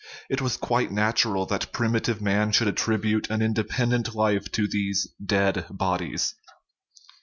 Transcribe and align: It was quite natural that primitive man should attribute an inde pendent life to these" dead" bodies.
It 0.31 0.41
was 0.41 0.57
quite 0.57 0.91
natural 0.91 1.45
that 1.45 1.71
primitive 1.71 2.23
man 2.23 2.51
should 2.53 2.67
attribute 2.67 3.29
an 3.29 3.43
inde 3.43 3.63
pendent 3.69 4.15
life 4.15 4.51
to 4.53 4.67
these" 4.67 5.07
dead" 5.23 5.67
bodies. 5.69 6.33